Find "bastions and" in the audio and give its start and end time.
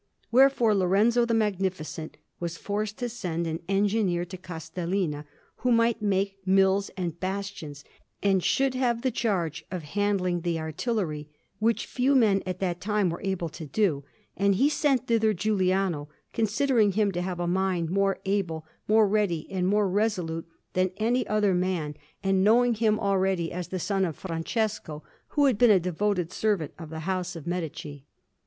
7.19-8.43